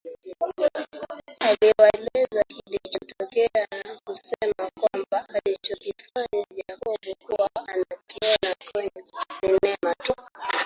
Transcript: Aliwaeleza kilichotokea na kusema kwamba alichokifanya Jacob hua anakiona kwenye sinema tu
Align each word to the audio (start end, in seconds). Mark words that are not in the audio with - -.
Aliwaeleza 1.39 2.43
kilichotokea 2.47 3.67
na 3.71 3.99
kusema 4.03 4.71
kwamba 4.79 5.29
alichokifanya 5.29 6.45
Jacob 6.55 6.99
hua 7.23 7.49
anakiona 7.65 8.55
kwenye 8.73 9.05
sinema 9.39 9.95
tu 10.03 10.13